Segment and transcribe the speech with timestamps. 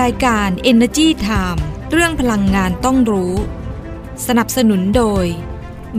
[0.00, 3.32] รายการ Energy Time เรื่องพลังงานต้องรู้
[4.26, 5.24] สนับสนุนโดย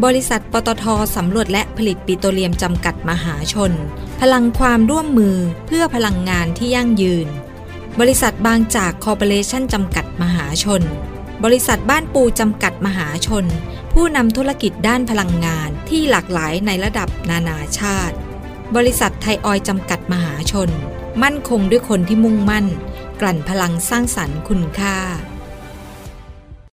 [0.04, 0.86] บริษัทปตท
[1.16, 3.71] สำรวจและผลิตปิโตรเลียมจำกัดมหาชน
[4.21, 5.38] พลังความร่วมมือ
[5.68, 7.27] เพื่อพลังงานที่ยั่งยืน
[8.00, 10.82] บริษัทบางจากคอร์ปอเรชั่นจำกัดมหาชน
[11.44, 13.46] บริษัทบ้านปูจำกัดมหาชน
[13.94, 18.16] ผู้นำธุรกิจด้านพลังงานที่หลากหลายในระดับนานาชาติ
[18.75, 20.70] บริษัทไทยออยจำกัดมหาชน
[21.23, 22.67] มั่นคงด้วยคนที่มุ่งมั่น
[23.22, 24.98] กลั่นพลังสร้างสรรค์คุณค่า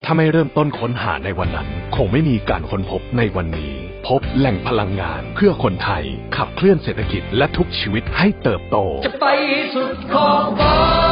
[0.05, 3.73] ถ้าไม่เริ่มต้นค้นหาในวันนั้น คงไม่มีการค้นพบในวันนี้
[4.07, 6.03] พบแหล่งพลังงานเพื่อคนไทย
[6.35, 9.25] ขับเคลื่อนเศรษฐกิจและทุกชีวิตให้เติบโต จะไป
[9.73, 11.06] สุดขอบฟ้า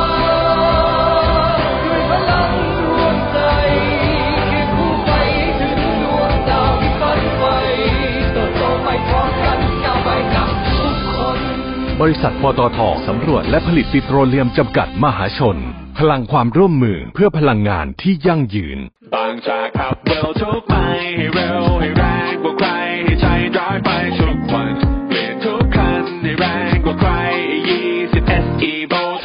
[12.07, 15.57] บริษัทปตทสำรวจและผลิตปิโตรเลียมจำกัดมหาชน
[15.99, 18.79] พลังความร่วมมือเพื่อพลังงานที่ยั่งยืน
[19.15, 20.75] บางจากขับเร็วทุกไป
[21.17, 22.69] ให้เร็วให้แรงกว่าใคร
[23.03, 23.25] ให้ใจ
[23.57, 23.89] ร้ายไป
[24.19, 24.73] ทุกวัน
[25.07, 27.11] เปลี่ยนทุกคันให้แรงกว่าใคร
[27.79, 29.24] 20 SE v o l t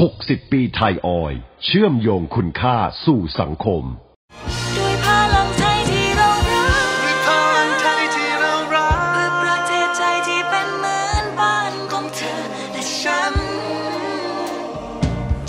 [0.00, 3.84] 60 ปีไทยออย เชื่อมโยงคุณค่าสู่สังคม
[4.76, 13.34] ด้วยพลังไทยที่เรารักด้วยพลังไทยที่เรารักเพื่อประเทศใจที่เป็นเหมือนบ้านของเธอและฉัน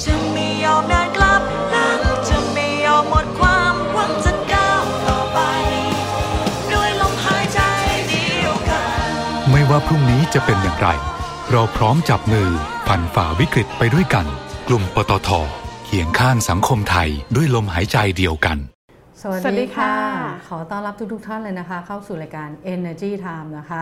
[0.04, 1.42] จะไม่ยอมนานกลับ
[1.72, 5.40] หลังจะไม่ยอมหมดความหวังจะก้าวต่อไป
[6.74, 7.60] ด้วยลมหายใจ
[8.08, 9.10] เดียวกัน
[9.52, 10.90] ไม่ว่าพรุ่งนี้จะเป็นอย่างไร
[11.52, 12.50] เราพร้อมจับมือ
[12.88, 14.26] ผ่านฝ่าวิกฤตไปด้วยกัน
[14.74, 15.30] ลุ่มปตท
[15.86, 18.58] เคียงข้างสังคมไทยด้วยลมหายใจเดียวกัน
[19.22, 23.82] สวัสสวัสดีดีค่ะค่ะ ขอต้อนรับทุกๆท่านเลยนะคะ เข้าสู่รายการ Energy Time นะคะ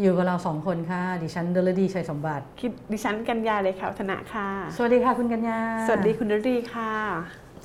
[0.00, 6.92] อยู่กับเราสองคนค่ะ ดิฉันเดลดีชัยสมบัติ คิดดิฉันกัญญาเลยค่ะวัฒนะค่ะ สวัสดีค่ะคุณกัญญา สวัสดีคุณนรีค่ะ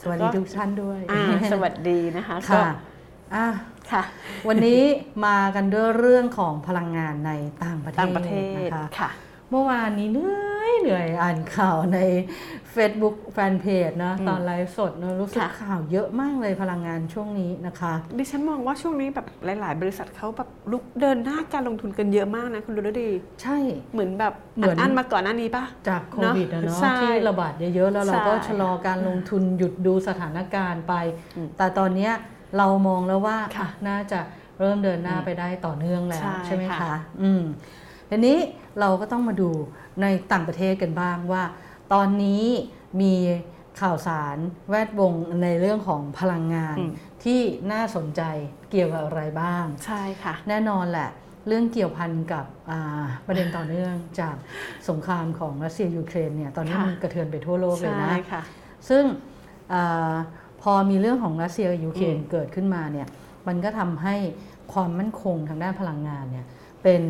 [0.02, 2.68] สวัสดีทุกท่านด้วยอ่าสวัสดีนะคะก็ค่ะ
[3.36, 3.48] อะ
[3.92, 4.04] ค่ะ
[4.48, 4.82] วันนี้
[5.26, 7.32] มากันด้วยเรื่องของพลังงานใน
[7.64, 9.12] ต่างประเทศต่างประเทศนะคะค่ะ
[9.52, 12.00] เมื่อวานนี้เหนื่อยเหนื่อยอ่านข่าวใน
[12.78, 23.10] Facebook แฟนเพจนะอืมตอนไลฟ์สดนะรู้สึกค่ะข่าวเยอะมากเลยพลังงานช่วงนี้นะคะ ดิฉันมองว่าช่วงนี้แบบหลาย ๆ บริษัทเขาแบบลุกเดินหน้าการลงทุนกันเยอะมากนะคุณดูดี
[23.42, 23.58] ใช่
[23.94, 30.94] เหมือนแบบเหมือนอันๆมาก่อนหน้านี้ปะจากโควิดนะเนาะใช่ที่ระบาดเยอะ ๆ แล้วเราก็ใช่ชะลอการลงทุนหยุดดูสถานการณ์ไป
[31.36, 32.14] อืมแต่ตอนเนี้ย
[32.58, 34.20] เรามองแล้วว่าค่ะอะน่าจะ
[34.60, 37.42] เริ่มเดินหน้าอืมไปได้ต่อเนื่องแล้วใช่ใช่ไหมค่ะคะ อืม
[38.10, 38.38] ทีนี้
[38.80, 39.50] เราก็ต้องมาดู
[40.02, 41.44] ในต่างประเทศกันบ้างว่า
[41.94, 42.44] ตอนนี้
[43.02, 43.14] มี
[43.82, 44.38] ข่าวสาร
[44.70, 45.14] แวดวง
[45.44, 46.92] ในเรื่องของพลังงานอืม
[47.24, 47.42] ที่
[47.72, 48.22] น่าสนใจ
[48.72, 51.10] เกี่ยวกับอะไรบ้าง ใช่ค่ะ แน่นอนแหละ
[51.48, 54.36] เรื่องเกี่ยวพันกับอ่าประเด็นต่อเนื่องจาก
[54.90, 58.42] สงครามของรัสเซียยูเครนเนี่ยตอนนี้ค่ะมันกระเทือนไปทั่วโลกเลยใช่นะค่ะ
[58.90, 59.04] ซึ่ง
[59.74, 60.14] อา
[60.62, 63.08] พอมีเรื่องของรัสเซียกับยูเครนอืมเกิดขึ้นมาเนี่ย
[63.48, 64.16] มันก็ทำให้
[64.74, 66.46] ความมั่นคงทางด้านพลังงานเนี่ย
[66.84, 67.02] เป็น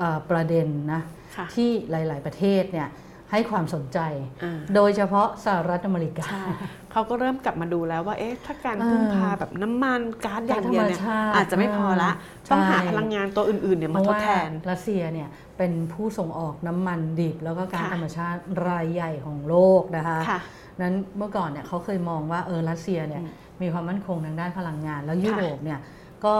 [0.00, 1.00] อ่าประเด็นนะ
[1.36, 2.88] ค่ะที่หลาย ๆ ประเทศเนี่ย
[3.30, 3.98] ให้ความสนใจ
[4.42, 6.44] อ่าโดยเฉพาะสหรัฐอเมริกาใช่
[6.92, 15.28] เขาก็เริ่มกลับมาดูแล้วว่าเอ๊ะถ้าการเออพึ่งพาแบบน้ำมันก๊าซอย่างเดียวเนี่ยก๊าซธรรมชาติอาจจะไม่พอละเออต้องหาใช่พลังงานตัวอื่นๆเนี่ยเพมาราะทดว่าแทนรัสเซียเนี่ย
[15.58, 20.40] เป็นผู้ส่งออกน้ำมันดิบแล้วก็ก๊าซค่ะธรรมชาติรายใหญ่ของโลกนะคะค่ะ
[20.80, 23.32] นั้นเมื่อก่อนเนี่ยเขาเคยมองว่าเออรัสเซียเนี่ยอืม
[23.62, 25.78] มีความมั่นคงทางด้านพลังงาน แล้วยุค่ะโรปเนี่ย
[26.24, 26.34] ก็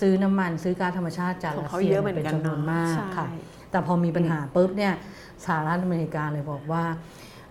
[0.00, 3.36] ซื้อน้ำมันซื้อก๊าซธรรมชาติจากของรัสเขาเซียเยอะเหมือนเป็นกันจำนวนมากเนอะค่ะใช่
[3.76, 4.94] แต่พอมีปัญหาปุ๊บเนี่ย
[5.44, 6.84] สหรัฐอเมริกาเลยบอกว่า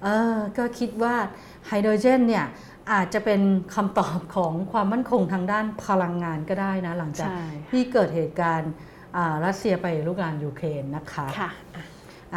[0.03, 1.15] เออก็คิดว่า
[1.67, 2.45] ไฮโดรเจนเนี่ย
[2.91, 3.41] อาจจะเป็น
[3.75, 8.71] คำตอบของความมั่นคงทางด้านพลังงานก็ได้นะ หลังจากใช่ที่เกิดเหตุการณ์
[9.17, 11.83] อ่ารัสเซียไปลุกรานยูเครนนะคะค่ะอะอะ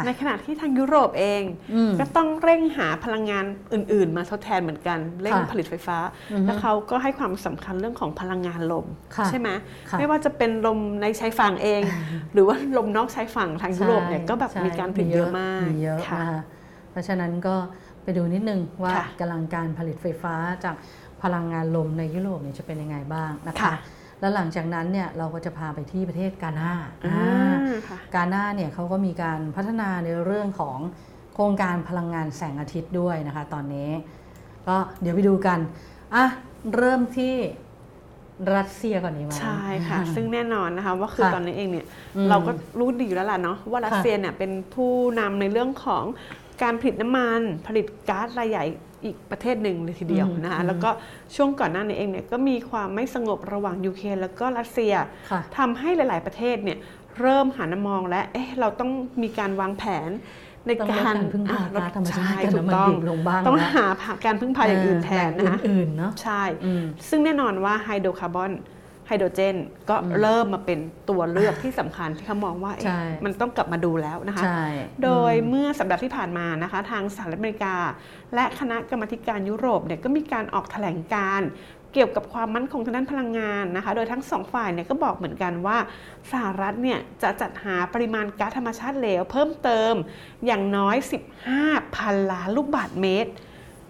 [0.05, 1.43] ในขณะที่ทางยุโรปเอง
[1.73, 5.97] อืมก็ต้องเร่งหาพลังงานอื่น ๆ มาทดแทนเหมือนกัน เร่งค่ะผลิตไฟฟ้า
[6.31, 8.85] อือฮึแล้วเขาก็ให้ความสำคัญเรื่องของพลังงานลม
[9.15, 9.49] ค่ะใช่ไหม
[9.89, 11.81] ค่ะไม่ว่าจะเป็นลมในชายฝั่งเอง
[12.33, 16.41] หรือว่าลมนอกชายฝั่งทางยุโรปเนี่ยใช่ก็แบบใช่มีการผลิตเยอะมากมีเยอะค่ะนะคะ
[16.91, 17.55] เพราะฉะนั้นก็
[18.03, 20.75] ไปดูนิดนึงว่าค่ะกำลังการผลิตไฟฟ้าจาก
[21.23, 23.73] พลังงานลมในยุโรปเนี่ยจะเป็นยังไงบ้างนะคะค่ะ
[24.19, 26.71] แล้วหลังจากนั้นเนี่ยเราก็จะพาไปที่ประเทศกาหน้า
[27.05, 30.77] อ่าอ่าค่ะกาหน้าเนี่ยเขาก็มีการพัฒนาในเรื่องของ
[31.33, 33.89] โครงการพลังงานแสงอาทิตย์ด้วยนะคะตอนนี้
[34.67, 35.59] ก็เดี๋ยวไปดูกัน
[36.15, 36.25] อะ
[36.75, 37.35] เริ่มที่
[38.55, 41.85] รัสเซียก่อนดีไหมใช่ค่ะอ่าซึ่งแน่นอนนะคะว่าคือค่ะตอนนี้เองเนี่ย
[42.17, 46.03] อืมเราก็รู้ดีอยู่แล้วล่ะเนาะว่ารัสเซียเนี่ยเป็นผู้นำในเรื่องของ
[46.61, 48.65] การผลิตน้ำมันผลิตก๊าซรายใหญ่
[49.05, 50.89] อีกประเทศหนึ่งเลยทีเดียวอืมนะคะอืมแล้วก็
[51.35, 54.93] ช่วงก่อนหน้านี้เองเนี่ยก็มีความไม่สงบระหว่างยูเครนแล้วก็รัสเซีย
[55.31, 56.77] ค่ะทำให้หลาย ๆประเทศเนี่ย
[57.19, 58.91] เริ่มหันมามองและเอ๊ะเราต้อง
[59.23, 60.09] มีการวางแผน
[60.65, 63.85] ในต้องลดการการพึ่งพาอะก๊าซธรรมชาติใช่กับถูกน้ำมันต้องดิบลงบ้างต้องนะหา
[64.25, 68.51] การพึ่งพาอย่างอื่นแทนแหล่นะคะงอื่นๆเนาะใช่อืมซึ่งแน่นอนว่าไฮโดรคาร์บอน
[69.09, 69.55] ไฮโดรเจน
[69.89, 70.79] ก็เริ่มมาเป็น
[71.09, 74.65] ตัวเลือกที่สำคัญที่เขามองว่าเอ๊ะใช่มันต้องกลับมาดูแล้วนะคะใช่
[75.03, 77.75] โดยอืมเมื่อสัปดาห์ที่ผ่านมานะคะ ทางสหรัฐอเมริกา
[78.35, 81.49] และคณะกรรมาธิการยุโรปเนี่ยก็มีการออกแถลงการณ์
[81.93, 85.77] เกี่ยวกับความมั่นคงทางด้านพลังงานนะคะ โดยทั้งสองฝ่ายเนี่ยก็บอกเหมือนกันว่า
[86.31, 89.93] สหรัฐเนี่ยจะจัดหาปริมาณก๊าซธรรมชาติเหลวเพิ่มเติม
[90.45, 90.95] อย่างน้อย
[91.45, 93.31] 15 พันล้านลูกบาศก์เมตร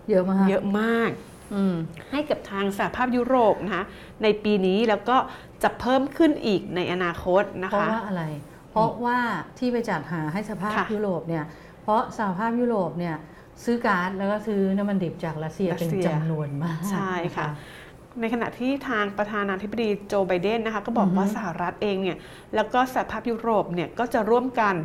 [0.10, 1.12] เยอะมาก เยอะมาก
[1.54, 1.76] อืม
[2.12, 3.84] ให้กับทางสหภาพยุโรปนะคะ
[4.24, 5.18] ในปีนี้แล้วก็
[5.64, 8.24] จะเพิ่มขึ้นอีกในอนาคตนะเพราะคะว่าอะไร
[8.72, 9.18] เพราะว่า
[9.58, 11.46] ที่ไปจัดหาให้สภาพค่ะยุโรปเนี่ย
[11.84, 13.16] เพราะสหภาพยุโรปเนี่ย
[13.64, 17.52] ซื้อก๊าซแล้วก็ซื้อน้ำมันดิบจากรัสเซียรัสเป็นเซียจำนวนมากใช่ค่ะน
[18.22, 22.18] ในขณะที่ทางประธานาธิบดีโจไบเดนนะคะก็บอกว่าอือฮึสหรัฐเองเนี่ย
[22.56, 24.76] แล้วก็สหภาพยุโรปเนี่ยก็จะร่วมกัน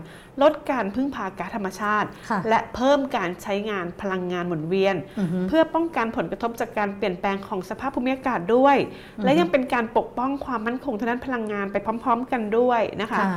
[0.42, 8.76] ลดการพึ่งพาก๊าซธรรมชาติค่ะและเพิ่มการใช้งานพลังงานหมุนเวียนอือฮึเพื่อป้องกันผลกระทบจากการเปลี่ยนแปลงของสภาพภูมิอากาศด้วย
[9.24, 13.28] และยังเป็นการปกป้องความมั่นคงทางด้านพลังงานไปพร้อม ๆ กันด้วยนะคะค่ะ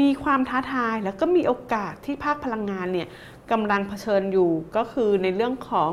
[0.00, 3.08] มีความท้าทายแล้วก็มีโอกาสที่ภาคพลังงานเนี่ย
[3.50, 5.90] กำลังเผชิญอยู่ก็คือในเรื่องของ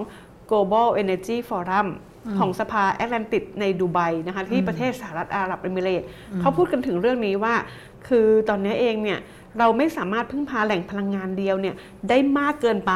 [0.50, 7.56] Global Energy Forum อืม ของสภาแอตแลนติกในดูไบนะคะที่อืมประเทศสหรัฐอาหรับเอมิเรตส์อืมเขาพูดกันถึงเรื่องนี้ว่า
[8.08, 9.20] คือตอนนี้เองเนี่ย
[9.60, 11.76] เราไม่สามารถพึ่งพาแหล่งพลังงานเดียวเนี่ย
[12.10, 12.94] ได้มากเกินไป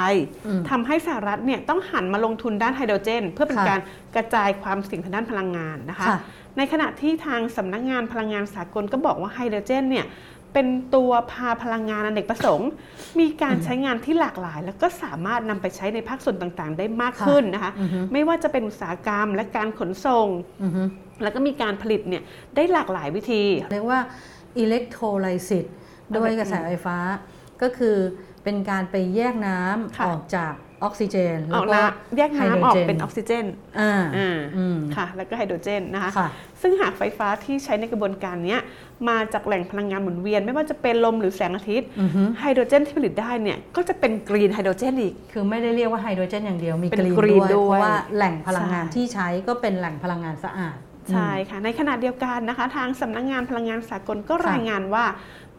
[0.48, 3.80] อืมทำให้สหรัฐเนี่ยต้องหันมาลงทุนด้านไฮโดรเจน เพื่อเป็นค่ะการ
[4.16, 6.20] กระจายความเสี่ยงทางด้านพลังงานนะคะค่ะ
[6.58, 10.06] ในขณะที่ทางสำนักงานพลังงานสากลก็บอกว่าไฮโดรเจนเนี่ย
[10.56, 12.70] เป็นตัวพาพลังงานอเนกประสงค์
[13.20, 20.28] มีการใช้งานที่หลากหลาย แล้วก็สามารถนำไปใช้ในภาคส่วนต่างๆ ได้มากขึ้นนะคะอือฮึไม่ว่าจะเป็นอุตสาหกรรมและการขนส่ง
[20.64, 20.84] อือฮึ
[21.24, 22.24] แล้วก็มีการผลิตเนี่ย
[22.56, 24.00] ได้หลากหลายวิธี เรียกว่า
[24.58, 25.66] อิเล็กโทรไลซิส
[26.18, 26.98] ด้วยกระแสไฟฟ้า
[27.62, 27.96] ก็คือ
[28.44, 33.46] เป็นการไปแยกน้ำค่ะออกจากออกซิเจนอแล้วอกก็น้ำแยกน้ำออกเป็นอไฮอกโดรจซิเจน
[33.80, 36.28] อ่าอ่าอืมค่ะ แล้วก็ไฮโดรเจนนะคะค่ะ
[36.62, 38.60] ซึ่งหากไฟฟ้าที่ใช้ในกระบวนการเนี้ย
[39.10, 50.78] มาจากแหล่งพลังงานหมุนเวียน ไม่ว่าจะเป็นลมหรือแสงอาทิตย์อือฮึไฮโดรเจนที่ผลิตได้เนี่ยก็จะเป็น green hydrogen อีก คือไม่ได้เรียกว่าไฮโดรเจนอย่างเดียว มีเป็น green green ด้วยด้วยเพราะว่าแหล่งพลังงานใช่ที่ใช้ก็เป็นแหล่งพลังงานสะอาด
[51.14, 55.06] ใช่ค่ะ ในขณะเดียวกันนะคะ ทางสำนักงานพลังงานสากลก็ค่ะรายงานว่า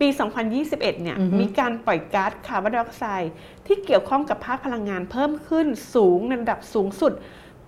[0.01, 0.09] ปี
[0.55, 3.33] 2021 เนี่ยอือฮึมีการปล่อยก๊าซคาร์บอนไดออกไซด์
[3.67, 7.13] ที่เกี่ยวข้องกับภาคพลังงานเพิ่มขึ้นสูงในระดับสูงสุด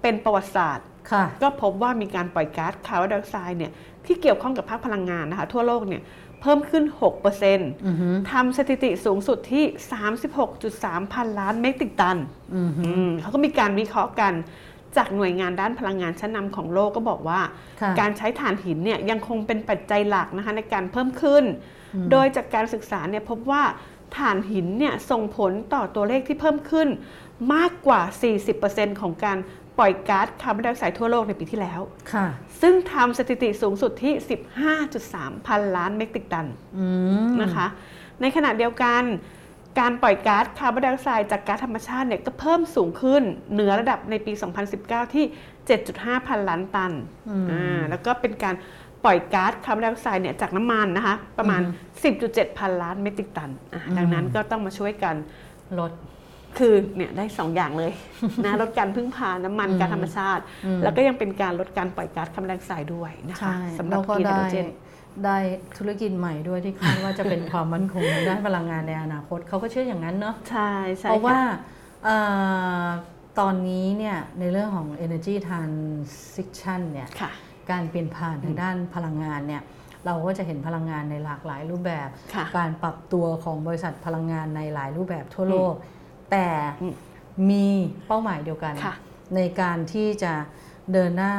[0.02, 3.72] เป็นประวัติศาสตร์ค่ะก็พบว่ามีการปล่อยก๊าซคาร์บอนไดออกไซด์เนี่ย
[4.06, 6.02] ที่เกี่ยวข้องกับภาคพลังงานนะคะทั่วโลกเนี่ย
[6.42, 9.64] เพิ่มขึ้น6%อือฮึทำสถิติสูงสุดที่
[10.38, 12.16] 36.3 พันล้านเมตริกตัน
[12.56, 14.32] อือฮึอืมเขาก็มีการวิเคราะห์กัน
[14.96, 17.40] จากหน่วยงานด้านพลังงานชั้นนำของโลกก็บอกว่า
[17.80, 21.44] ค่ะการใช้ถ่านหินเนี่ยยังคงเป็นปัจจัยหลักนะคะในการเพิ่มขึ้น
[22.10, 23.62] โดยจากการศึกษาเนี่ยพบว่า
[24.16, 26.88] ถ่านหินเนี่ยส่งผลต่อตัวเลขที่เพิ่มขึ้น
[27.54, 28.00] มากกว่า
[28.50, 29.38] 40%ของการ
[29.78, 31.80] ปล่อยก๊าซคาร์บอนไดออกไซด์ทั่วโลกในปีที่แล้ว
[32.12, 32.26] ค่ะ
[32.60, 34.12] ซึ่งทำสถิติสูงสุดที่
[34.80, 36.46] 15.3 พันล้านเมตริกตัน
[36.78, 36.86] อื
[37.28, 37.66] มนะคะ
[38.20, 39.02] ในขณะเดียวกัน
[39.80, 44.32] การปล่อยก๊าซคาร์บอนไดออกไซด์จากก๊าซธรรมชาติเนี่ยก็เพิ่มสูงขึ้นเหนือระดับในปี
[44.74, 45.24] 2019 ที่
[45.76, 46.92] 7.5 พันล้านตัน
[47.28, 48.54] อืมอ่าแล้วก็เป็นการ
[48.87, 52.12] ป ล่อยก๊าซคาร์บอนไดออกไซด์เนี่ยจากน้ำมันนะคะ ประมาณอือ
[52.52, 55.14] 10.7 พันล้านเมตริกตันอะอืมดังนั้นก็ต้องมาช่วยกัน
[55.78, 55.92] ลด
[56.58, 57.92] คือเนี่ยได้สองอย่างเลย
[58.44, 64.66] นะลดการพึ่งพาน้ำมันอืมก๊าซธรรมชาติอืมแล้วก็ยังเป็นการลดการปล่อยก๊าซคาร์บอนไดออกไซด์ด้วยนะคะใช่สำหรัแล้บวก็กรีนไฮได้โดรเจน
[65.24, 65.38] ได้
[65.78, 71.40] ธุรกิจใหม่ด้วยที่คาดว่าจะเป็นความมั่นคงทางด้านพลังงานในอนาคตเขาก็เชื่ออย่างนั้นเนาะใช่ใช่เพราะค่ว่า
[72.04, 72.16] เอ่
[72.84, 72.86] อ
[73.40, 77.30] ตอนนี้เนี่ยในเรื่องของ energy transition เนี่ยค่ะ
[77.70, 79.62] การเปลี่ยนผ่านทางด้านพลังงานเนี่ย
[80.06, 85.74] เราก็จะเห็นพลังงานในหลากหลายรูปแบบค่ะการปรับตัวของบริษัทพลังงานในหลายรูปแบบทั่วโลก
[86.30, 86.48] แต่
[86.82, 86.94] อืม
[87.50, 87.66] มี
[88.06, 88.94] เป้าหมายเดียวกันค่ะ
[89.36, 90.32] ในการที่จะ
[90.92, 91.34] เดินหน้า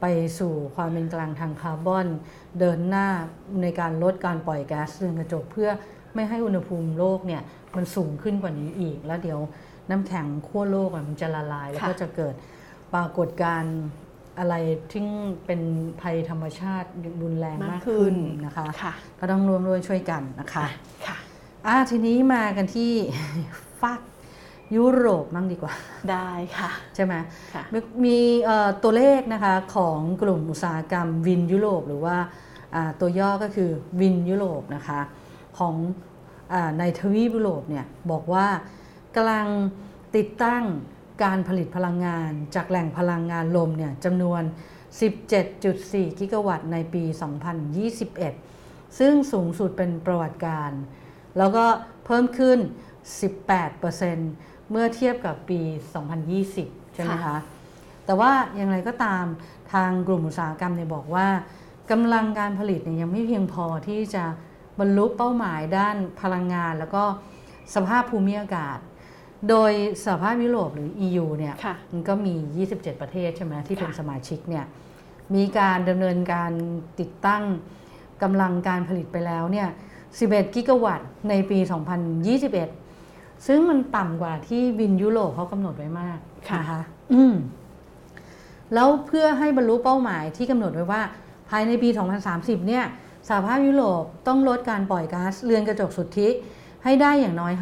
[0.00, 0.06] ไป
[0.38, 2.06] สู่ความเป็นกลางทางคาร์บอน
[2.60, 3.08] เดินหน้า
[3.62, 5.70] ในการลดการปล่อยแก๊สเรือนกระจกเพื่อ
[6.14, 7.42] ไม่ให้อุณหภูมิโลกเนี่ย
[7.76, 9.40] มันสูงขึ้นกว่านี้อีก แล้วเดี๋ยว
[9.90, 12.34] น้ำแข็งขั้วโลกอะมันจะละลาย แล้วก็ค่ะจะเกิด
[12.94, 13.76] ปรากฏการณ์
[14.38, 14.54] อะไร
[14.92, 15.02] ที่
[15.46, 15.60] เป็น
[16.00, 16.88] ภัยธรรมชาติ
[17.22, 20.66] รุนแรงมากมากขึ้ขึ้นนนะคะค่ะก็ต้องร่วมด้วยช่วยกันนะคะ
[21.06, 21.16] ค่ะ
[21.66, 22.92] อะทีนี้มากันที่
[23.82, 24.00] ฟัก
[24.76, 25.74] ยุโรปบ้างดีกว่า
[26.10, 27.14] ได้ค่ะ ใช่ไหม
[27.54, 32.16] ค่ะมีมีเอ่อตัวเลขนะคะของกลุ่มอุตสาหกรรมวินยุโรป หรือว่า
[32.74, 33.70] อ่าตัวย่อก็คือ
[34.00, 35.00] วินยุโรปนะคะ
[35.58, 35.74] ของ
[36.52, 38.46] อาในทวีปยุโรปเนี่ยบอกว่า
[39.16, 39.48] กำลัง
[40.16, 40.64] ติดตั้ง
[41.22, 44.42] การผลิตพลังงานจากแหล่งพลังงานลมเนี่ยจำนวน
[45.30, 47.04] 17.4 กิกะวัตต์ในปี
[48.20, 50.70] 2021 ซึ่งสูงสุดเป็นประวัติการ
[51.38, 51.64] แล้วก็
[52.06, 52.58] เพิ่มขึ้น
[53.44, 55.60] 18%เมื่อเทียบกับปี
[56.28, 57.36] 2020 ใช่ไหมคะค่ะ
[58.06, 59.24] แต่ว่าอย่างไรก็ตาม
[59.72, 61.28] ทางกลุ่มอุตสาหกรรมเนี่ยบอกว่า
[61.90, 64.24] กำลังการผลิตเนี่ยยังไม่เพียงพอที่จะ
[64.80, 67.04] บรรลุเป้าหมายด้านพลังงาน แล้วก็
[67.74, 68.78] สภาพภูมิอากาศ
[69.48, 69.72] โดย
[70.04, 72.34] สหภาพยุโรปหรือ EU เนี่ยค่ะมันก็มี
[72.70, 74.64] 27 ประเทศใช่ไหมที่เป็นค่ะสมาชิกเนี่ย
[75.34, 76.52] มีการดำเนินการ
[77.00, 77.42] ติดตั้ง
[78.22, 79.68] กำลังการผลิตไปแล้วเนี่ย
[80.10, 81.58] 11 กิกะวัตต์ในปี
[82.72, 86.18] 2021 ซึ่งมันต่ำกว่าที่วินยุโรปเขากำหนดไว้มาก
[86.48, 86.82] ค่ะนะคะ
[87.12, 87.34] อืม
[88.74, 91.02] แล้วเพื่อให้บรรลุเป้าหมายที่กำหนดไว้ว่า
[91.50, 91.88] ภายในปี
[92.28, 92.84] 2030 เนี่ย
[93.28, 96.28] สหภาพยุโรปต้องลดการปล่อยก๊าซเรือนกระจกสุทธิ
[96.84, 97.52] ให้ได้อย่างน้อย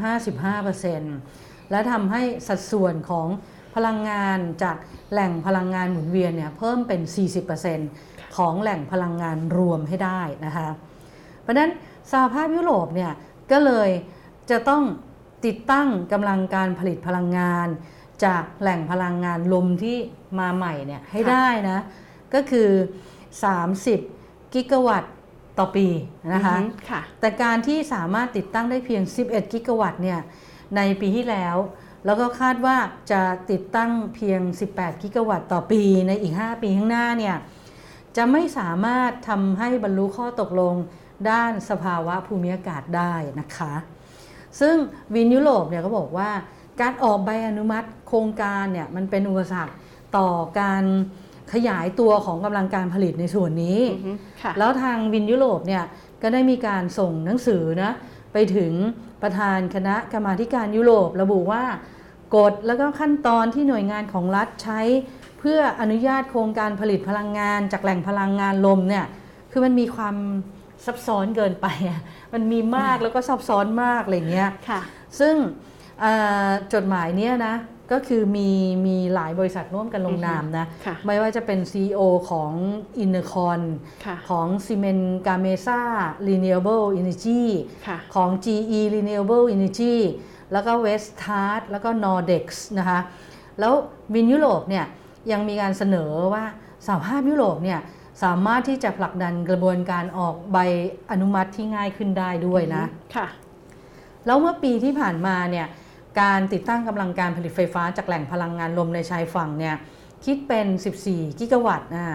[0.58, 3.28] 55% และทำให้สัดส่วนของ
[3.74, 4.76] พลังงานจาก
[5.12, 7.00] แหล่งพลังงานหมุนเวียนเนี่ยเพิ่มเป็น
[7.68, 10.68] 40%ของแหล่งพลังงานรวมให้ได้นะคะ
[11.42, 11.70] เพราะฉะนั้น
[12.10, 13.12] สหภาพยุโรปเนี่ย
[13.52, 13.90] ก็เลย
[14.50, 14.82] จะต้อง
[15.46, 17.68] ติดตั้งกำลังการผลิตพลังงาน
[18.24, 19.96] จากแหล่งพลังงานลมที่
[20.38, 21.78] มาใหม่เนี่ยให้ค่ะได้นะ
[22.34, 22.68] ก็คือ
[23.60, 25.12] 30 กิกะวัตต์
[25.58, 25.86] ต่อปี
[26.34, 30.20] นะคะอือฮึค่ะแต่การที่สามารถติดตั้งได้เพียง 11 กิกะวัตต์เนี่ย
[30.76, 31.56] ในปีที่แล้ว
[32.06, 32.76] แล้วก็คาดว่า
[33.12, 34.40] จะติดตั้งเพียง
[34.72, 37.36] 18 กิกะวัตต์ต่อปีในอีก 5 ปีข้างหน้าเนี่ย
[38.16, 40.74] จะไม่สามารถทำให้บรรลุข้อตกลง
[41.30, 43.74] ด้านสภาวะภูมิอากาศได้นะคะ
[44.60, 44.76] ซึ่ง
[45.14, 46.30] วินยุโรปเนี่ยก็บอกว่า
[46.80, 49.74] การออกใบอนุมัติโครงการเนี่ยมันเป็นอุปสรรค
[50.16, 50.28] ต่อ
[50.60, 50.84] การ
[51.52, 54.12] ขยายตัวของกำลังการผลิตในส่วนนี้อือฮึ
[54.42, 55.84] ค่ะแล้วทางวินยุโรปเนี่ย
[56.22, 57.92] ก็ได้มีการส่งหนังสือนะ
[58.32, 58.72] ไปถึง
[59.22, 61.64] ประธานคณะกรรมาธิการยุโรประบุว่า
[62.36, 64.80] กฎแล้วก็ขั้นตอนที่หน่วยงานของรัฐใช้
[65.38, 69.06] เพื่ออนุญาตโครงการผลิตพลังงาน จากแหล่งพลังงานลมเนี่ย
[69.50, 70.16] คือมันมีความ
[70.86, 72.00] ซับซ้อนเกินไปอะ
[72.34, 74.80] มันมีมากแล้วก็ซับซ้อนมากอะไรเงี้ยค่ะ
[75.20, 75.34] ซึ่ง
[76.00, 76.12] เอ่
[76.46, 77.54] อจดหมายเนี้ยนะ
[77.92, 78.50] ก็คือมี
[78.86, 82.52] มีหลายบริษัทร่วมกันลงนามนะค่ะไม่ว่าจะเป็น CEO ของ
[82.98, 83.60] อินเ r อร์คอน
[84.04, 85.80] ค่ะของ c i m e n g a m e s a
[86.28, 87.42] Renewable Energy
[87.86, 89.96] ค่ะของ GE Renewable Energy
[90.52, 92.44] แล้วก็ Vestas แล้วก็ Nordex
[92.78, 93.00] นะคะ
[93.60, 93.72] แล้ว
[94.14, 94.86] WindEurope เนี่ย
[95.32, 96.44] ยังมีการเสนอว่า
[96.86, 97.80] สหภาพยุโรปเนี่ย
[98.22, 100.58] สามารถที่จะผลักดันกระบวนการออกใบ
[101.10, 102.84] อนุมัติที่ง่ายขึ้นได้ด้วยนะ
[103.16, 103.26] ค่ะ
[104.26, 105.66] แล้วเมื่อปีที่ผ่านมาเนี่ย
[106.20, 109.76] การติดตั้งกำลังการผลิตไฟฟ้าจากแหล่งพลังงานลมในชายฝั่งเนี่ย
[110.24, 110.66] คิดเป็น
[111.04, 112.06] 14 กิกะวัตต์อ่า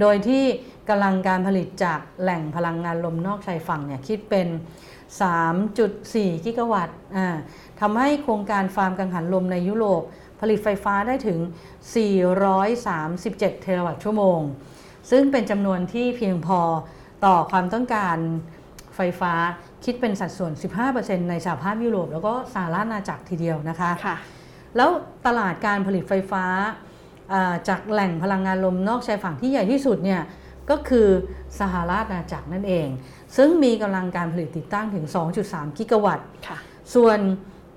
[0.00, 0.44] โดยที่
[0.88, 4.48] กำลังการผลิตจากแหล่งพลังงานลมนอกชายฝั่งเนี่ยคิดเป็น
[5.26, 7.26] 3.4 กิกะวัตต์อ่า
[7.80, 10.02] ทำให้โครงการฟาร์มกังหันลมในยุโรป
[10.40, 11.38] ผลิตไฟฟ้าได้ถึง
[12.26, 14.40] 437 เทราวัตต์ชั่วโมง
[15.10, 16.60] ซึ่งเป็นจำนวนที่เพียงพอ
[17.24, 18.16] ต่อความต้องการ
[18.96, 19.32] ไฟฟ้า
[19.84, 20.52] คิดเป็นสัดส่วน
[20.90, 24.16] 15%ในสหภาพยุโรป แล้วก็สหราชอาณาจักรทีเดียวนะคะค่ะ
[24.76, 24.90] แล้ว
[25.26, 26.44] ตลาดการผลิตไฟฟ้า
[27.32, 30.22] อ่าจากแหล่งพลังงานลมนอกชายฝั่งที่ใหญ่ที่สุดเนี่ย
[30.70, 31.08] ก็คือ
[31.60, 32.88] สหราชอาณาจักรนั่นเอง
[33.36, 35.04] ซึ่งมีกำลังการผลิตติดตั้งถึง
[35.42, 36.58] 2.3 กิกะวัตต์ค่ะ
[36.94, 37.18] ส่วน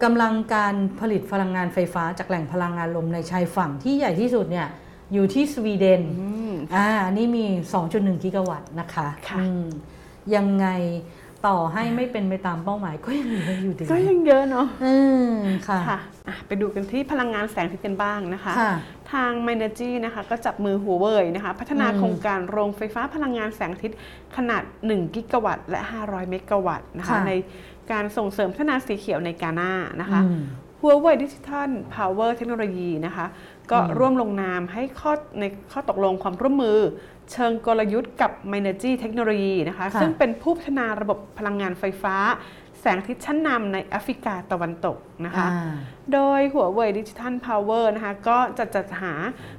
[0.03, 4.67] กำลังการผลิตพลังงานไฟฟ้าจากแหล่งพลังงานลมในชายฝั่งที่ใหญ่ที่สุดเนี่ย
[5.13, 7.45] อยู่ที่สวีเดนอืมอ่าอันนี้มี
[7.83, 9.63] 2.1 กิกะวัตต์นะคะค่ะอืม
[10.35, 10.67] ยังไง
[11.47, 14.95] ต่อให้ไม่เป็นไปตามเป้าหมายก็ยังเหลืออยู่ดีก็ยังเยอะเนาะอื
[15.27, 15.31] ม
[15.67, 18.73] ค่ะค่ะอะไปดูกันที่พลังงานแสงอาทิตย์กันบ้างนะคะค่ะ
[19.11, 23.97] ทาง m i n e r g y นะคะก็จับมือหัวเว่ยนะคะพัฒนาอืมโครงการโรงไฟฟ้าพลังงานแสงอาทิตย์
[24.35, 27.31] ขนาด 1 กิกะวัตต์และ 500 เมกะวัตต์นะคะค่ะใน
[27.91, 30.41] การส่งเสริมพัฒนาสีเขียวในกาหน้านะคะอืม
[30.81, 33.25] หัวเว่ยดิจิทัลพาวเวอร์เทคโนโลยีนะคะ
[33.71, 36.79] ก็อืมร่วมลงนามให้ข้อในข้อตกลงความร่วมมือ
[37.31, 42.15] เชิงกลยุทธ์กับ m i n e r g y เทคโนโลยีนะคะค่ะซึ่งเป็นผู้พัฒนาระบบพลังงานไฟฟ้า
[42.81, 45.71] แสงอาทิตย์ชั้นนำในแอฟริกาตะวันตกนะคะอ่า
[46.13, 49.13] โดยหัวเว่ยดิจิทัลพาวเวอร์นะคะ ก็จะจัดหา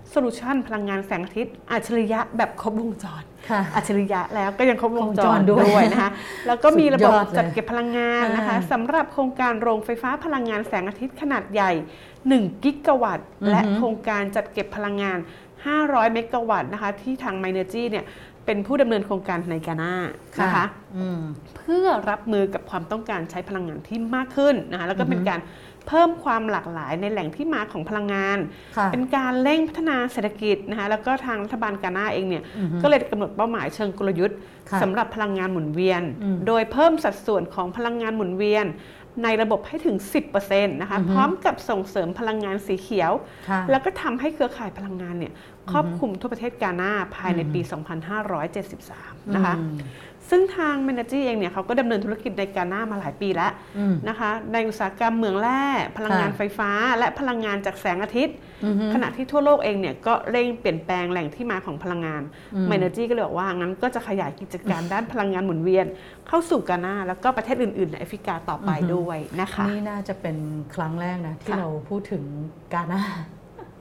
[0.09, 6.11] โซลูชันพลังงานแสงอาทิตย์ อัจฉริยะแบบครบวงจรค่ะอัจฉริยะแล้วก็ยังครบวงจวงจรรด้วยด้วยนะคะ
[6.47, 11.73] แล้วก็มีระบบสุดยอดเลยจัดเก็บพลังงานนะคะอ่าสำหรับโครงการโรงไฟฟ้าพลังงานแสงอาทิตย์ขนาดใหญ่
[12.19, 15.19] 1 กิกะวัตต์อือฮึและโครงการจัดเก็บพลังงาน
[15.67, 18.05] 500 เมกะวัตต์นะคะที่ทาง m i n e r g y เนี่ย
[18.47, 19.93] เป็นผู้ดำเนินโครงการในกานา
[20.43, 20.65] นะคะ
[20.97, 21.23] อืม
[21.57, 25.41] เพื่อรับมือกับความต้องการใช้พลังงานที่มากขึ้นนะคะแล้วก็เป็นการ
[25.89, 28.39] เพิ่มความหลากหลายในแหล่งที่มาของพลังงาน
[28.77, 34.39] ค่ะเป็นการเร่งพัฒนาเศรษฐกิจนะคะแล้วก็ทางรัฐบาลกานาเองเนี่ยอือฮึก็เลยกำหนดเป้าหมายเชิงกลยุทธ์
[34.71, 38.67] ค่ะสำหรับพลังงานหมุนเวียนอืมโดยเพิ่มสัดส่วนของพลังงานหมุนเวียน
[39.25, 39.97] ในระบบให้ถึง
[40.35, 43.13] 10%นะคะอือฮึพร้อมกับส่งเสริมพลังงานสีเขียว
[43.49, 45.33] ค่ะแล้วก็ทำให้เครือข่ายพลังงานเนี่ย
[45.71, 47.61] ครอบคลุมทั่วประเทศกานาภายในปี
[48.67, 49.79] 2573 นะคะอืม
[50.31, 55.63] ซึ่งทาง m ม n จีเองเนี่ยเขาก็ดำเนินธุรกิจในกานามาหลายปีแล้วอืมนะคะในอุตสาหกรรมเหมืองแร่
[55.97, 62.23] พลังงานค่ะไฟฟ้า และพลังงานจากแสงอาทิตย์อือฮึขณะที่ทั่วโลกเองเนี่ยก็เร่งเปลี่ยนแปลงแหล่งที่มาของพลังงาน
[62.55, 65.87] อืม m ม n จีก็เลยบอกว่างั้นก็จะขยายกิจการด้านพลังงานหมุนเวียน
[66.29, 70.37] เข้าสู่กานาแล้วก็ประเทศอื่นๆในแอฟริกาต่อไปด้วยนะคะนี่น่าจะเป็น
[70.75, 72.23] ครั้งแรกนะที่ค่ะเราพูดถึง
[72.73, 73.03] กาหน้า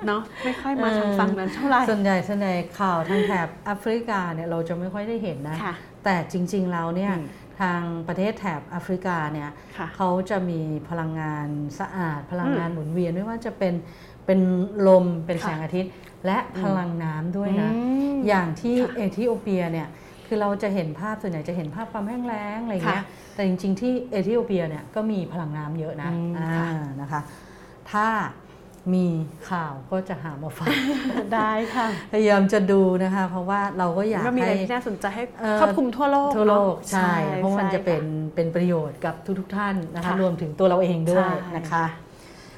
[0.07, 5.73] เนาะไม่ค่อยมาทางฝั่งนั้นเท่าไหร่ส่วนใหญ่ส่วนใหญ่ข่าวทางแถบแอฟริกาเนี่ยเราจะไม่ค่อยได้เห็นนะค่ะ
[6.07, 7.27] แต่จริง ๆ แล้วเนี่ยอืม
[7.61, 11.47] ทางประเทศแถบแอฟริกาเนี่ยค่ะเขาจะมีพลังงาน
[11.79, 13.73] สะอาด พลังงานอืมหมุนเวียนไม่ว่าจะเป็น
[14.25, 14.39] เป็น
[14.87, 15.91] ลมเป็นค่ะแสงอาทิตย์
[16.25, 17.79] และพลังน้ำด้วยนะอื
[18.13, 19.87] มอย่างที่ค่ะเอธิโอเปียเนี่ย
[20.25, 26.67] คือเราจะเห็นภาพส่วนใหญ่จะเห็นภาพความแห้งแล้งอะไรเงี้ยค่ะแต่จริง ๆ ที่เอธิโอเปียเนี่ยก็มีพลังน้ำเยอะนะอืมอ่าค่ะ
[27.01, 27.21] นะคะ
[27.91, 28.07] ถ้า
[28.94, 29.06] มี
[29.50, 30.70] ข่าวก็จะหามาฝาก
[31.36, 41.86] ได้ค่ะ พยายามจะดูนะคะ เพราะว่าเราก็อยากก็มีอะไรให้ที่น่าสนใจให้เอ่อครอบคลุมทั่วโลกทั่วโลกเนอะใช่ เพราะมันใช่จะเป็นค่เป็นประโยชน์กับทุกๆท่านนะคะค่ะรวมถึงตัวเราเองด้วยใช่นะคะ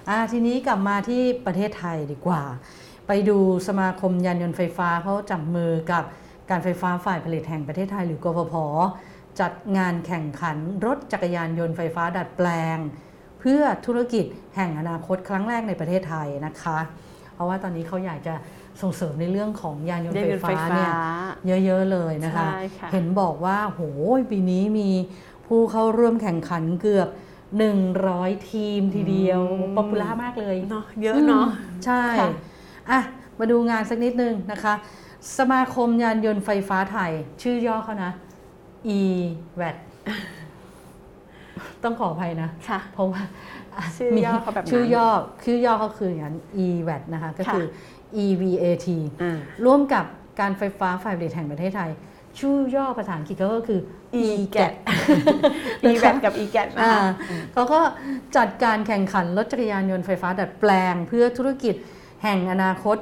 [0.09, 2.41] อ่าทีนี้กลับมาที่ประเทศไทยดีกว่า
[3.07, 6.03] ไปดูสมาคมยานยนต์ไฟฟ้าเขาจับมือกับ
[6.49, 8.55] การไฟฟ้าฝ่ายผลิตแห่งประเทศไทยหรือกฟผ
[9.41, 12.77] จัดงานแข่งขันรถจักรยานยนต์ไฟฟ้าดัดแปลง
[13.39, 16.77] เพื่อธุรกิจแห่งอนาคตครั้งแรกในประเทศไทยนะคะ
[17.33, 18.35] เพราะว่าตอนนี้เขาอยากจะ
[18.81, 20.85] ส่งเสริมในเรื่องของยานยนต์ยานไฟยนต์ไฟฟ้าฟ้าเนี่
[21.55, 23.81] ยเยอะๆเลยนะคะใช่ค่ะเห็นบอกว่าโห
[24.17, 24.89] ยปีนี้มี
[25.47, 27.09] ผู้เข้าร่วมแข่งขันเกือบ
[27.79, 29.41] 100 ทีมทีเดียว
[29.75, 31.49] ป๊อปปูล่ามากเลยเนาะเยอะเนาะม
[31.85, 32.29] ใช่ค่ะ
[32.89, 32.99] อะ
[33.39, 34.73] มาดูงานสักนิดนึงนะคะ
[35.37, 38.11] สมาคมยานยนต์ไฟฟ้าไทย ชื่อย่อเขานะ
[38.97, 39.75] e-VAT
[41.83, 43.21] ต้องขออภัยนะค่ะเพราะว่า
[43.97, 45.07] ชื่อย่อเขาแบบนั้นชื่อย่อ
[45.45, 47.65] ชื่อย่อเขาคืออย่างนั้น e-VAT นะคะก็คือ
[48.23, 48.87] EVAT
[49.21, 50.05] อ่าร่วมกับ
[50.39, 51.91] การไฟฟ้าฝ่ายผลิตแห่งประเทศไทย
[52.39, 53.79] ชื่อย่อภาษาอังกฤษก็คือ
[54.23, 54.73] e-GAT
[55.89, 57.11] e v a t กับ e g a t นะอ่าคะ
[57.53, 57.81] เขาก็
[58.37, 61.75] จัดการแข่งขันรถจักรยานยนต์ไฟฟ้าดัดแปลง เพื่อธุรกิจ
[62.23, 62.97] แห่งอนาคต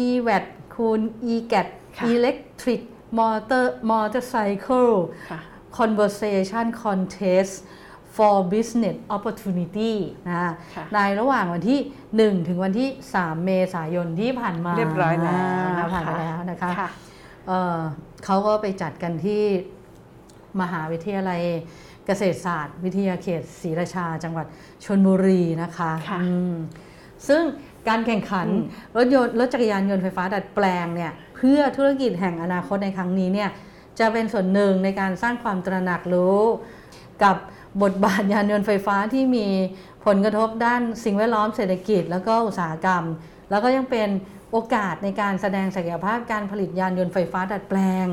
[0.00, 1.00] e-VAT คูณ
[1.32, 1.66] e-GAT
[1.96, 2.80] ค่ะ Electric
[3.18, 4.94] Motor Motorcycle
[5.30, 5.40] ค่ะ
[5.78, 7.54] Conversation Contest
[8.16, 9.92] for Business Opportunity
[10.28, 10.36] นะ
[10.76, 11.80] ค่ะในระหว่างวันที่
[12.36, 16.90] 1 ถึงวันที่ 3 เมษายนที่ผ่านมาเรียบร้อยแล้วานะคะผ่านไปแล้วนะคะค่ะ
[17.46, 17.78] เอ่อ
[18.24, 19.42] เขาก็ไปจัดกันที่
[20.60, 21.42] มหาวิทยาลัย
[22.06, 24.46] เกษตรศาสตร์ วิทยาเขตศรีราชาจังหวัด
[24.84, 26.54] ชนบุรีนะคะค่ะอืม
[27.28, 27.42] ซึ่ง
[27.88, 33.50] การแข่งขันอืมรถยนต์รถจักรยานยนต์ไฟฟ้าดัดแปลงเนี่ยเพื่อธุรกิจแห่งอนาคตในครั้งนี้เนี่ย
[33.98, 36.40] จะเป็นส่วนหนึ่งในการสร้างความตระหนักรู้
[37.22, 37.36] กับ
[37.82, 39.46] บทบาทยานยนต์ไฟฟ้าที่มี
[40.06, 43.04] ผลกระทบด้านสิ่งแวดล้อมเศรษฐกิจ แล้วก็อุตสาหกรรม
[43.50, 44.08] แล้วก็ยังเป็น
[44.50, 48.06] โอกาสในการแสดงศักยภาพการผลิตยานยนต์ไฟฟ้าดัดแปลง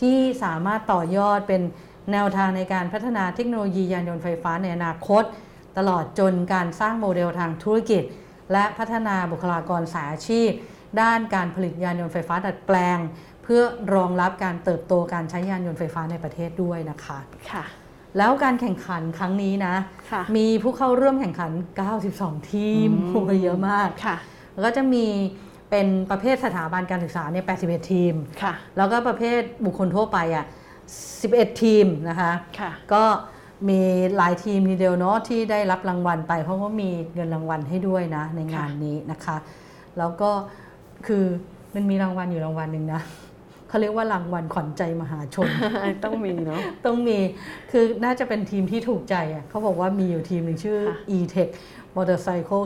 [0.00, 1.62] ที่สามารถต่อยอดเป็น
[2.12, 5.22] แนวทางในการพัฒนาเทคโนโลยียานยนต์ไฟฟ้าในอนาคต
[5.78, 8.02] ตลอดจนการสร้างโมเดลทางธุรกิจ
[8.52, 10.50] และพัฒนาบุคลากรสายอาชีพ
[11.00, 12.98] ด้านการผลิตยานยนต์ไฟฟ้าดัดแปลง
[13.44, 13.62] เพื่อ
[13.94, 17.18] รองรับการเติบโตการใช้ยานยนต์ไฟฟ้าในประเทศด้วยนะคะ
[17.52, 17.64] ค่ะ
[18.18, 19.74] แล้วการแข่งขันครั้งนี้นะ
[20.10, 21.50] ค่ะมีผู้เข้าร่วมแข่งขัน
[22.00, 24.16] 92 ทีมอืมโอ้โหเยอะมากค่ะ
[24.52, 25.06] แล้วก็จะมี
[25.70, 30.44] เป็นประเภทสถาบันการศึกษาเนี่ย 81 ทีมค่ะ แล้วก็ประเภทบุคคลทั่วไปอะ
[31.02, 33.04] 11 ทีมนะคะค่ะก็
[33.68, 33.80] มี
[34.16, 39.36] หลายทีมทีเดียวเนาะที่ได้รับรางวัลไป เพราะว่ามีเงินรางวัลให้ด้วยนะในงานนี้นะคะ
[39.98, 40.30] แล้วก็
[41.06, 41.24] คือ
[41.74, 43.02] มันมีรางวัลอยู่รางวัลหนึ่งนะ
[43.68, 45.48] เขาเรียกว่ารางวัลขวัญใจมหาชน
[46.04, 47.18] ต้องมีเนาะต้องมี
[47.70, 51.50] คือน่าจะเป็นทีมที่ถูกใจอะเขาบอกว่ามีอยู่ทีมหนึ่งชื่อค่ะ e-tech
[51.96, 52.62] motorcycle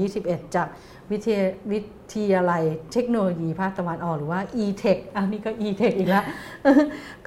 [0.00, 0.68] 2021 จาก
[1.10, 1.80] วิทยาวิ
[2.14, 2.62] ทยาลัย
[2.92, 6.24] เทคโนโลยีภาคตะวันออกหรือว่า e-tech อันนี้ก็ e-tech อีกแล้ว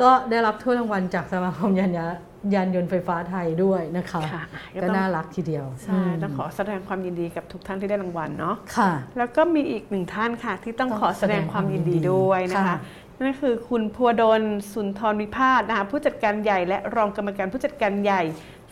[0.01, 2.05] ก็ได้รับถ้วยรางวัลจากสมาคมยานยา
[2.53, 12.77] ยานยนต์ไฟฟ้าไทยด้วยนะคะค่ะก็ต้องน่ารักทีเดียว ใช่ ต้องขอแสดงความยินดีกับทุกท่านที่ได้รางวัลเนาะค่ะ แล้วก็มีอีกหนึ่งท่านค่ะ ที่ต้องต้องขอแสดงความยินดีด้วยนะคะค่ะ
[13.21, 14.41] นั่นคือคุณพัวดล
[14.73, 18.21] สุนทรวิพาสนะคะผู้จัดการใหญ่และรองกรรมการผู้จัดการใหญ่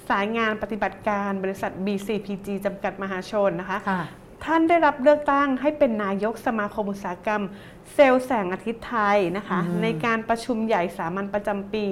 [0.10, 4.02] สายงานปฏิบัติการบริษัท BCPG จำกัดมหาชนนะคะคะ
[4.46, 7.44] ท่านได้รับเลือกตั้งให้เป็นนายกสมาคมอุตสาหกรรม
[7.94, 11.86] เซลล์แสงอาทิตย์ไทยนะคะ ในการประชุมใหญ่สามัญประจำปี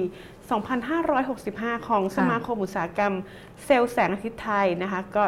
[0.90, 3.14] 2565 ของสมาคมอุตสาหกรรม
[3.64, 5.24] เซลล์แสงอาทิตย์ไทยนะคะ ก็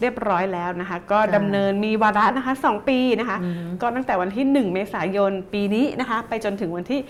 [0.00, 3.38] เรียบร้อยแล้วนะคะ ก็ดำเนินมีวาระนะคะ 2 ปีนะคะ
[3.82, 7.00] ก็ตั้งแต่วันที่ 1 เมษายนปีนี้นะคะ ไปจนถึงวันที่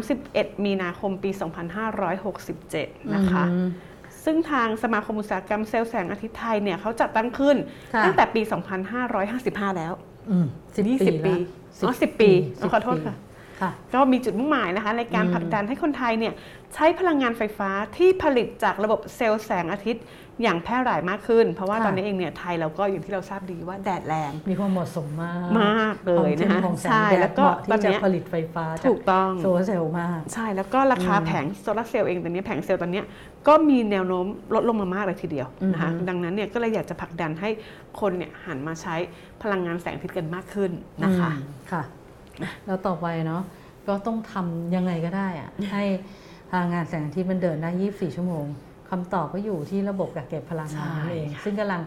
[0.00, 1.30] 31 มีนาคมปี
[2.36, 3.44] 2567 นะคะ
[4.24, 7.56] ซึ่งทางสมาคมอุตสาหกรรมเซลล์แสงอาทิตย์ไทยเนี่ยเขาจัดตั้งขึ้น
[7.94, 8.40] ค่ะตั้งแต่ปี
[9.10, 9.92] 2555 แล้ว
[10.30, 11.34] อืมสิบ20ปีปี
[11.76, 13.14] แล้วอ๋อ10ปีอ๋อขอโทษค่ะค่ะ
[13.94, 16.34] ก็มีจุดมุ่งหมายนะคะ ในการอืมผลักดันให้คนไทยเนี่ย
[16.74, 20.04] ใช้พลังงานไฟฟ้าที่ผลิตจากระบบเซลล์แสงอาทิตย์
[20.42, 33.04] อย่างแพร่หลายมากขึ้น เพราะว่าค่ะตอนนี้เองเนี่ยไทยเราก็อย่างที่เราทราบดีว่าแดดแรง มีความเหมาะสมมากมากเลยนะคะของแสงใช่แดแล้ดวเหก็มาะตอนที่เนี้จะยผลิตไฟฟ้าจากถูกต้องโซลาร์เซลล์มาก ใช่แล้วก็ราคาอืมแผงโซลาร์เซลล์เองตอนนี้แผงเซลล์ตอนเนี้ย
[33.48, 37.50] ก็มีแนวโน้มลดลงมามากเลยทีเดียวนะคะอือฮึดังนั้นเนี่ยก็เลยอยากจะผลักดันให้
[38.00, 38.94] คนเนี่ยหันมาใช้
[39.42, 40.70] พลังงานแสงอาทิตย์กันมากขึ้น
[41.04, 41.82] นะคะอืมค่ะ
[42.66, 43.42] แล้วต่อไปเนาะ
[43.88, 45.84] ก็ต้องทำยังไงก็ได้อะให้
[46.50, 48.44] พลังงานแสงอาทิตย์มันเดินได้ 24 ชั่วโมง
[48.90, 51.80] คำตอบก็อยู่ที่ระบบกักเก็บพลังงานนั่นเองใช่ค่ะซึ่งกำลัง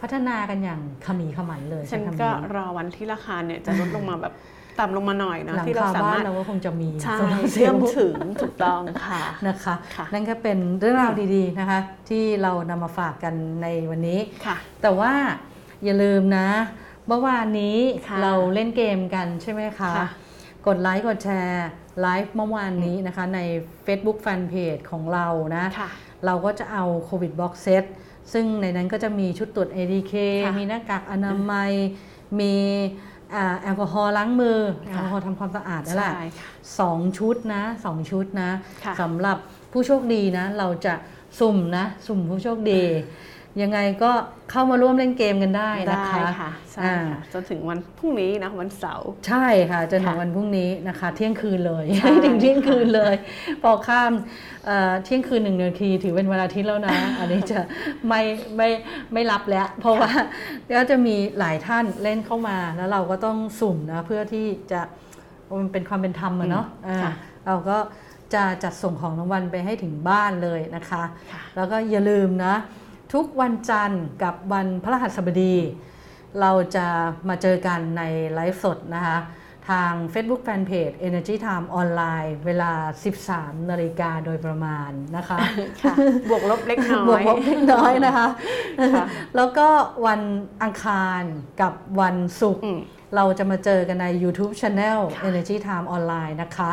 [0.00, 4.34] พัฒนากันอย่างขมีขมันเลย ฉันใช้คำก็นี้รอวันที่ราคาเนี่ยจะลดลงมาแบบ
[4.80, 15.12] ต่ำลงมาหน่อยเนาะหลังที่เราคาสาบ้ามานรถเราก็คงจะมีใช่โซลาร์เซลเชื่อมล์ถึงถูกต้องค่ะนะคะค่ะนั่นก็เป็นเรื่องราวดีๆนะคะ ที่เรานำมาฝากกันในวันนี้ค่ะแต่ว่า
[15.84, 16.48] อย่าลืมนะ
[17.08, 20.08] เมื่อวานนี้ค่ะเราเล่นเกมกันใช่ไหมคะค่ะ
[20.66, 21.68] กดไลค์กดแชร์
[22.00, 23.40] ไลฟ์เมื่อวานนี้นะคะใน
[23.86, 25.88] Facebook Fanpage ของเรานะค่ะ
[26.26, 27.84] เราก็จะเอาโควิด box set
[28.32, 30.14] ซึ่งในนั้นก็จะมีชุดตรวจ ATK
[30.46, 31.72] ค่ะมีหน้ากากอนามัย
[32.40, 32.54] มี
[33.34, 36.48] อ่าแอลกอฮอล์ล้างมือ แอลค่ะกอฮอล์ทำความสะอาดนั่นแหละใช่ค่ะ
[36.80, 38.50] สองชุดนะสองชุดนะ
[38.84, 39.38] ค่ะสำหรับ
[39.72, 40.94] ผู้โชคดีนะ เราจะ
[41.40, 42.82] สุ่มนะ สุ่มผู้โชคดี
[43.62, 44.12] ยังไงก็
[44.50, 53.14] เข้ามาร่วมเล่นเกมกันได้นะได้คะค่ะใช่อ่าค่ะจนถึงวันพรุ่งนี้นะวันเสาร์ใช่ค่ะจนถึงค่ะวันพรุ่งนี้นะคะ เที่ยงคืนเลยใช่ถึงเที่ยงคืนเลย
[53.62, 54.12] พอข้าม
[54.66, 57.60] เอ่อเที่ยงคืนหนึ่งนาทีถือเป็นวันอาทิตย์แล้วนะ อันนี้จะ
[58.08, 58.22] ไม่
[58.56, 58.68] ไม่
[59.12, 60.10] ไม่รับแล้ว เพราะว่า
[60.76, 64.80] ก็จะมีหลายท่านเล่นเข้ามาแล้วเราก็ต้องสุ่มนะเพื่อที่จะ
[65.60, 67.12] มันเป็นความเป็นธรรมอะเนาะอืมอ่าค่ะ
[67.46, 67.78] เราก็
[68.34, 72.54] จะจัดส่งของรางวัลไปให้ถึงบ้านเลยนะคะค่ะแล้วก็อย่าลืมนะ
[73.14, 75.56] ทุกวันจันทร์กับวันพฤหัสบดี
[76.40, 76.86] เราจะ
[77.28, 78.02] มาเจอกันใน
[78.34, 79.18] ไลฟ์สดนะคะ
[79.68, 82.72] ทาง Facebook Fanpage Energy Time ออนไลน์เวลา
[83.20, 85.38] 13 นาฬิกาโดยประมาณนะคะ
[85.82, 85.94] ค่ะ
[86.30, 88.26] บวกลบเล็กน้อย บวกลบเล็กน้อยนะคะ
[88.94, 89.04] ค่ะ
[89.36, 89.68] แล้วก็
[90.06, 90.20] วัน
[90.62, 91.22] อังคาร
[91.60, 92.78] กับวันศุกร์อืม
[93.16, 96.70] เราจะมาเจอกันใน YouTube Channel ค่ะ Energy Time ออนไลน์นะคะ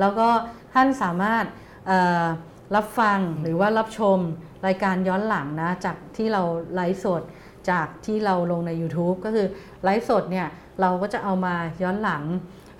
[0.00, 0.28] แล้วก็
[0.74, 1.44] ท่านสามารถ
[1.86, 2.24] เอ่อ
[2.74, 4.18] รับฟังหรือว่ารับชม
[4.66, 6.42] รายการย้อนหลังนะ จากที่เรา
[6.74, 7.22] ไลฟ์สด
[7.70, 9.46] จากที่เราลงใน YouTube ก็คือ
[9.84, 10.48] ไลฟ์สดเนี่ย
[10.80, 12.22] เราก็จะเอามาย้อนหลัง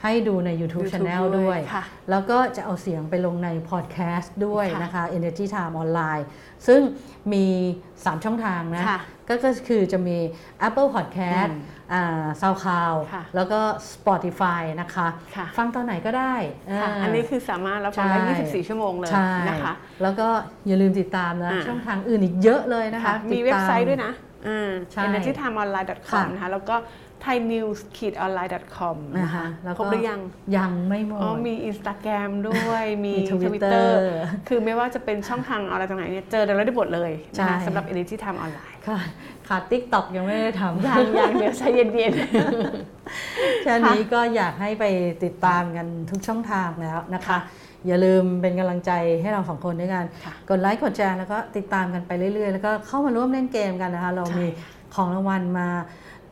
[0.04, 6.26] ให้ดูใน YouTube, YouTube Channel ด้ด้ววยยค่ะ แล้วก็จะเอาเสียงไปลงในพอดแคสต์ด้วยค่ะนะคะ Energy Time ออนไลน์
[6.66, 6.80] ซึ่ง
[7.32, 7.46] มี
[7.88, 10.18] 3 ช่องทางนะ ค่ะก็ก็คือจะมี
[10.68, 13.60] Apple Podcast อืมอ่า SoundCloud ค่ะแล้วก็
[13.92, 16.34] Spotify นะคะ ค่ะ ฟังตอนไหนก็ได้
[16.80, 20.28] ค่ะา อันนี้คือสามารถรับฟังได้ ใช่ 24 ชั่วโมงเลยใช่นะคะ แล้วก็
[20.66, 24.12] อย่าลืมติดตามนะ อ่า ช่องทางอื่นอีกเยอะเลยนะคะค่ะมีติเว็ดบตามไซต์ด้วยนะ
[24.48, 26.76] อ่าใช่ energytimeonline.com ค่ะนะคะแล้วก็
[27.24, 30.20] thainews-online.com นะนะคะคะแล้วครบหรือยัง
[30.56, 33.80] ยังไม่หมดอ๋อมี Instagram ด้วยมีมี Twitter Twitter
[34.48, 38.98] คือไม่ว่าจะเป็นช่องทางอะไรตรงไหนเนี่ยเจอเราได้หมดเลยนะคะใช่สำหรับ Energy Time Online ค่ะ
[39.48, 41.88] ขาดติ๊กต็อกยังไม่ได้ทำยังยังเดี๋ยวใจเย็น
[43.62, 44.84] แค่นี้ก็อยากให้ไป
[45.24, 47.38] ติดตามกันทุกช่องทางแล้วนะคะ
[47.86, 48.92] อย่าลืมเป็นกำลังใจ
[49.22, 54.46] ให้เราสองคนด้วยกันค่ะกดไลค์กดแชร์แล้วก็ติดตามกันไปเรื่อย ๆ แล้วก็เข้ามาร่วมเล่นเกมกันนะคะ เราใช่มี
[54.94, 55.68] ของรางวัลมา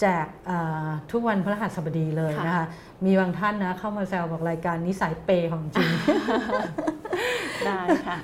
[0.00, 2.66] แจกเอ่อทุกวันพฤหัสบดีเลยนะคะ
[3.04, 8.16] มีบางท่านนะเข้ามาแซวบอกรายการนิสัยเปย์ของจริงๆได้ค่ะ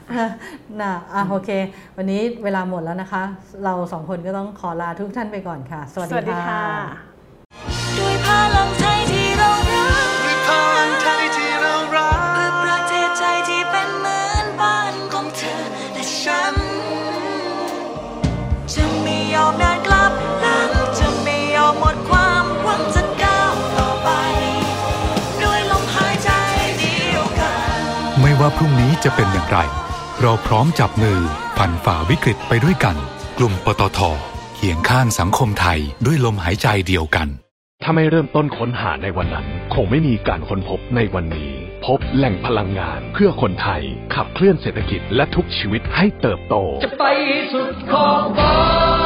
[0.81, 1.51] นะอะโอเค
[1.97, 3.23] วันนี้เวลาหมดแล้วนะคะ
[3.65, 6.65] เราสองคนก็ต้องขอลาทุกท่านไปก่อนค่ะ สวัสสวัสดีดีค่ะค่ะ
[7.99, 8.88] ด้วยพลัง
[28.49, 29.59] ว่าพรุ่งนี้จะเป็นอย่างไร
[30.21, 31.21] เราพร้อมจับมือ
[31.59, 32.97] ผ่านฝ่าวิกฤตไปด้วยกัน
[33.39, 34.01] กลุ่มปตท
[34.55, 37.29] เคียงข้างสังคมไทยด้วยลมหายใจเดียวกัน
[37.83, 41.53] ถ้าไม่เริ่มต้นค้นหาในวันนั้น คงไม่มีการค้นพบในวันนี้
[41.87, 43.83] พบแหล่งพลังงานเพื่อคนไทย
[44.15, 47.05] ขับเคลื่อนเศรษฐกิจและทุกชีวิตให้เติบโต จะไป
[47.53, 48.98] สุดขอบฟ้า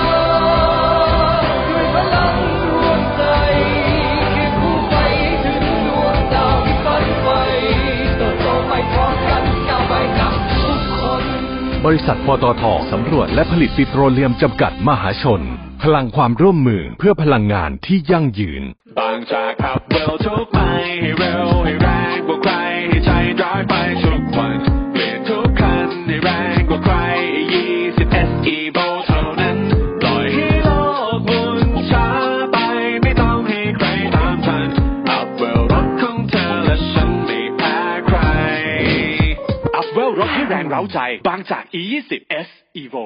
[11.86, 15.42] บริษัทปตทสำรวจและผลิตปิโตรเลียมจำกัดมหาชน
[15.82, 18.62] พลังความร่วมมือเพื่อพลังงานที่ยั่งยืน
[18.98, 20.58] บางจากขับเร็วทุกไป
[21.00, 22.01] ให้เร็วให้แรง
[40.72, 42.12] เร้าใจ บางจาก E20
[42.46, 42.48] S
[42.82, 43.04] Evo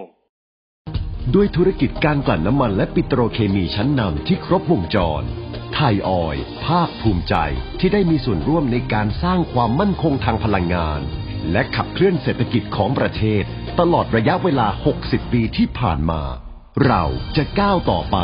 [1.34, 5.22] ด้วยธุรกิจการกลั่นน้ำมันและปิโตรเคมีชั้นนำที่ครบวงจร
[5.74, 7.34] ไทยออยภาคภูมิใจ
[7.80, 11.00] ที่ได้มีส่วนร่วมในการสร้างความมั่นคงทางพลังงาน
[11.52, 13.42] และขับเคลื่อนเศรษฐกิจของประเทศ
[13.80, 14.66] ตลอดระยะเวลา
[15.00, 16.22] 60 ปีที่ผ่านมา
[16.86, 17.04] เรา
[17.36, 18.18] จะก้าวต่อไป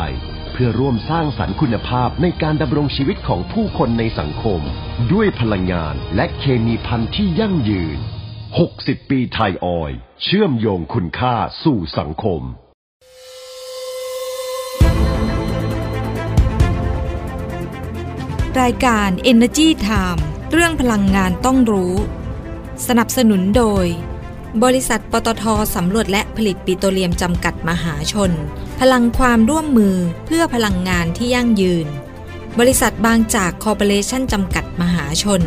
[0.51, 4.61] เพื่อร่วมสร้างสรรค์คุณภาพในการดำรงชีวิตของผู้คนในสังคม
[5.13, 7.99] ด้วยพลังงานและเคมีพันธุ์ที่ยั่งยืน
[8.61, 9.91] 60 ปีไทยออย
[10.23, 12.41] เชื่อมโยงคุณค่าสู่สังคม
[18.61, 21.93] รายการ Energy Time เรื่องพลังงานต้องรู้
[22.87, 23.85] สนับสนุนโดย
[24.63, 25.43] บริษัทปตท
[25.75, 28.31] สำรวจและผลิตปิโตรเลียมจำกัดมหาชน
[28.79, 31.87] พลังความร่วมมือเพื่อพลังงานที่ยั่งยืน
[32.59, 35.43] บริษัทบางจากคอร์ปอเรชั่นจำกัดมหาชน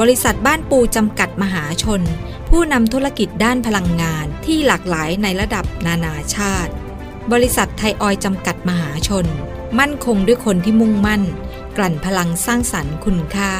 [0.00, 2.02] บริษัทบ้านปูจำกัดมหาชน
[2.50, 6.72] ผู้นำธุรกิจด้านพลังงานที่หลากหลายในระดับนานาชาติ
[7.32, 9.26] บริษัทไทยออยจำกัดมหาชน
[9.78, 11.22] มั่นคงด้วยคนที่มุ่งมั่น
[11.76, 13.52] กลั่นพลังสร้างสรรค์คุณค่า